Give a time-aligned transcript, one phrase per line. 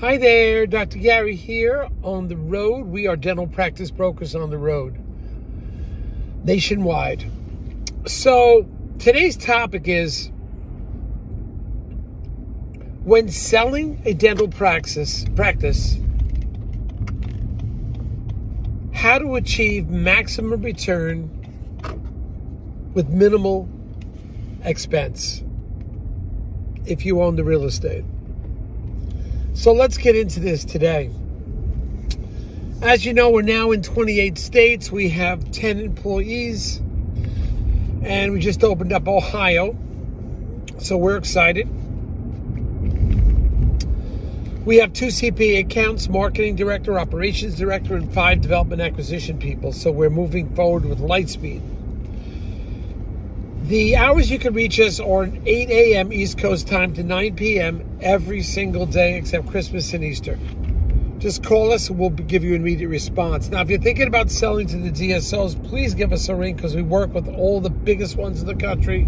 [0.00, 0.96] Hi there, Dr.
[0.96, 2.86] Gary here on the road.
[2.86, 4.98] We are dental practice brokers on the road
[6.42, 7.30] nationwide.
[8.06, 8.66] So,
[8.98, 10.30] today's topic is
[13.04, 15.98] when selling a dental practice, practice
[18.94, 21.28] how to achieve maximum return
[22.94, 23.68] with minimal
[24.64, 25.42] expense
[26.86, 28.06] if you own the real estate.
[29.54, 31.10] So let's get into this today.
[32.82, 34.90] As you know, we're now in 28 states.
[34.90, 36.78] We have 10 employees,
[38.02, 39.76] and we just opened up Ohio.
[40.78, 41.68] So we're excited.
[44.64, 49.72] We have two CPA accounts, marketing director, operations director, and five development acquisition people.
[49.72, 51.60] So we're moving forward with light speed.
[53.70, 56.12] The hours you can reach us are 8 a.m.
[56.12, 57.98] East Coast time to 9 p.m.
[58.00, 60.36] every single day except Christmas and Easter.
[61.18, 63.48] Just call us and we'll give you an immediate response.
[63.48, 66.74] Now, if you're thinking about selling to the DSOs, please give us a ring because
[66.74, 69.06] we work with all the biggest ones in the country.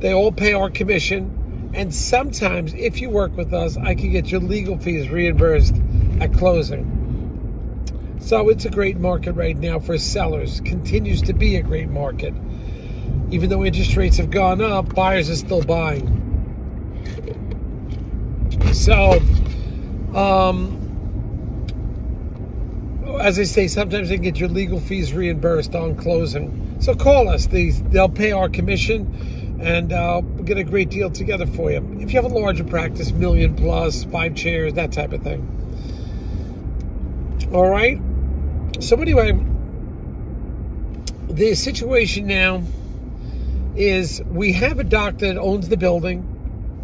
[0.00, 1.70] They all pay our commission.
[1.72, 5.74] And sometimes, if you work with us, I can get your legal fees reimbursed
[6.20, 6.92] at closing.
[8.20, 10.60] So it's a great market right now for sellers.
[10.60, 12.34] Continues to be a great market
[13.30, 16.22] even though interest rates have gone up, buyers are still buying.
[18.72, 19.20] So,
[20.14, 20.82] um,
[23.20, 26.76] as I say, sometimes they get your legal fees reimbursed on closing.
[26.80, 31.10] So call us; they, they'll pay our commission, and uh, we'll get a great deal
[31.10, 31.78] together for you.
[32.00, 35.52] If you have a larger practice, million plus, five chairs, that type of thing.
[37.52, 38.00] All right.
[38.80, 39.32] So anyway,
[41.28, 42.62] the situation now
[43.76, 46.32] is we have a doctor that owns the building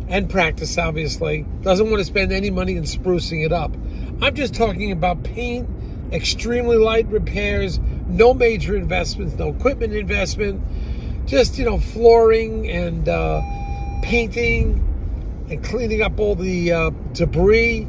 [0.09, 3.73] and practice, obviously, doesn't want to spend any money in sprucing it up.
[4.21, 5.69] I'm just talking about paint,
[6.13, 10.63] extremely light repairs, no major investments, no equipment investment,
[11.27, 13.41] just, you know, flooring and uh,
[14.03, 14.87] painting
[15.49, 17.87] and cleaning up all the uh, debris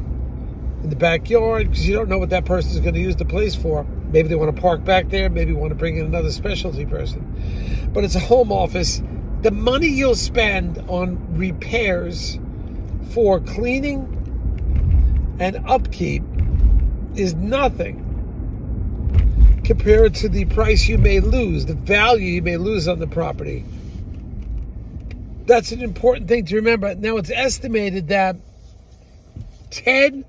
[0.84, 3.24] in the backyard because you don't know what that person is going to use the
[3.24, 3.84] place for.
[4.12, 7.74] Maybe they want to park back there, maybe want to bring in another specialty person
[7.94, 9.00] but it's a home office.
[9.40, 12.38] The money you'll spend on repairs
[13.12, 14.10] for cleaning
[15.38, 16.22] and upkeep
[17.14, 18.00] is nothing
[19.64, 23.64] compared to the price you may lose, the value you may lose on the property.
[25.46, 26.94] That's an important thing to remember.
[26.94, 28.36] Now, it's estimated that
[29.70, 30.24] 10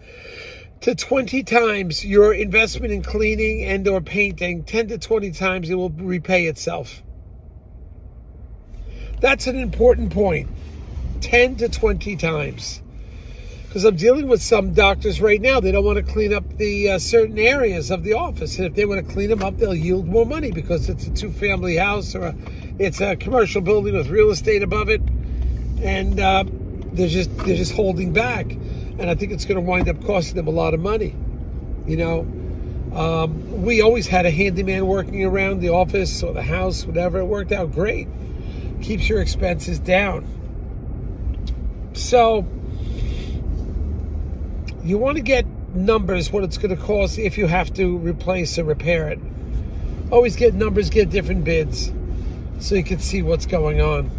[0.81, 5.75] to 20 times your investment in cleaning and or painting 10 to 20 times it
[5.75, 7.01] will repay itself
[9.19, 10.49] that's an important point.
[11.21, 12.81] 10 to 20 times.
[13.63, 16.91] Because I'm dealing with some doctors right now, they don't want to clean up the
[16.91, 18.57] uh, certain areas of the office.
[18.57, 21.09] And if they want to clean them up, they'll yield more money because it's a
[21.11, 22.35] two family house or a,
[22.79, 25.01] it's a commercial building with real estate above it.
[25.81, 26.45] And uh,
[26.93, 28.45] they're just they're just holding back.
[28.97, 31.15] And I think it's going to wind up costing them a lot of money.
[31.85, 32.19] You know,
[32.97, 37.19] um, we always had a handyman working around the office or the house, whatever.
[37.19, 38.07] It worked out great
[38.81, 40.27] keeps your expenses down.
[41.93, 42.45] So
[44.83, 48.59] you want to get numbers what it's going to cost if you have to replace
[48.59, 49.19] or repair it.
[50.11, 51.91] Always get numbers, get different bids
[52.59, 54.11] so you can see what's going on.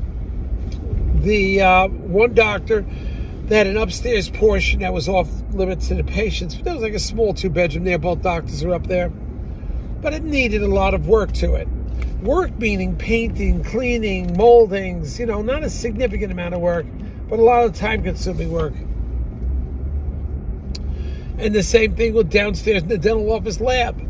[1.22, 2.84] The uh, one doctor
[3.46, 6.82] they had an upstairs portion that was off limits to the patients, but there was
[6.82, 7.98] like a small two bedroom there.
[7.98, 11.68] Both doctors are up there, but it needed a lot of work to it.
[12.22, 16.86] Work meaning painting, cleaning, moldings, you know, not a significant amount of work,
[17.28, 18.74] but a lot of time consuming work.
[21.38, 24.00] And the same thing with downstairs in the dental office lab.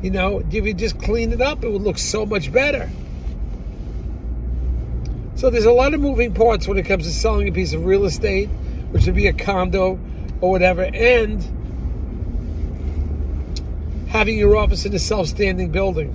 [0.00, 2.88] You know, if you just clean it up, it would look so much better.
[5.34, 7.84] So there's a lot of moving parts when it comes to selling a piece of
[7.84, 8.48] real estate,
[8.90, 9.98] which would be a condo
[10.40, 11.42] or whatever, and
[14.08, 16.08] having your office in a self-standing building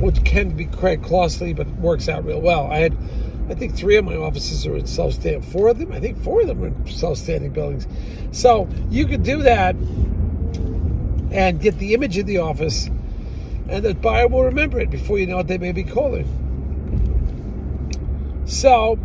[0.00, 2.70] which can be quite costly, but works out real well.
[2.70, 2.96] I had,
[3.48, 5.42] I think, three of my offices are in self-standing.
[5.42, 7.86] Four of them, I think, four of them are in self-standing buildings.
[8.30, 9.74] So you could do that
[11.32, 12.88] and get the image of the office,
[13.68, 15.48] and the buyer will remember it before you know it.
[15.48, 16.26] They may be calling.
[18.46, 18.98] So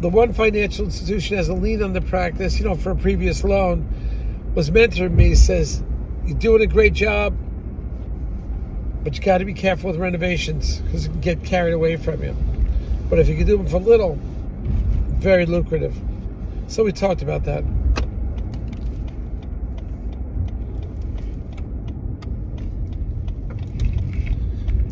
[0.00, 3.42] the one financial institution has a lien on the practice, you know, for a previous
[3.42, 3.88] loan,
[4.54, 5.82] was mentoring me, says,
[6.24, 7.34] You're doing a great job,
[9.02, 12.22] but you got to be careful with renovations because it can get carried away from
[12.22, 12.36] you.
[13.08, 14.18] But if you can do them for little,
[15.18, 15.96] very lucrative.
[16.66, 17.64] So we talked about that.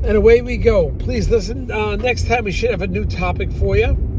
[0.03, 0.91] And away we go.
[0.99, 1.71] Please listen.
[1.71, 4.14] Uh, next time we should have a new topic for you.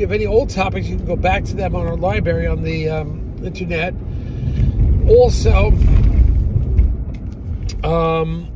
[0.00, 2.62] You have any old topics, you can go back to them on our library on
[2.62, 3.92] the um, internet.
[5.06, 5.66] Also,
[7.84, 8.50] um,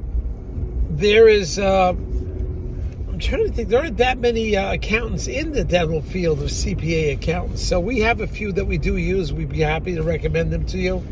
[0.88, 1.58] there is.
[1.58, 3.68] Uh, I'm trying to think.
[3.68, 7.98] There aren't that many uh, accountants in the dental field of CPA accountants, so we
[7.98, 9.30] have a few that we do use.
[9.30, 11.04] We'd be happy to recommend them to you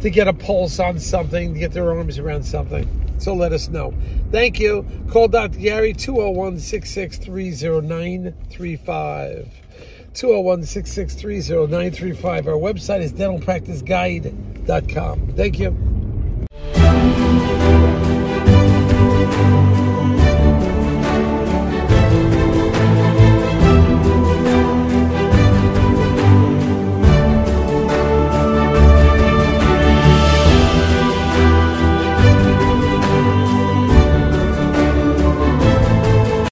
[0.00, 2.88] to get a pulse on something, to get their arms around something.
[3.18, 3.92] So let us know.
[4.30, 4.86] Thank you.
[5.10, 5.58] Call Dr.
[5.58, 7.50] Gary 201 663
[7.82, 9.46] 0935.
[10.14, 12.48] 201 663 0935.
[12.48, 15.34] Our website is dentalpracticeguide.com.
[15.34, 15.76] Thank you.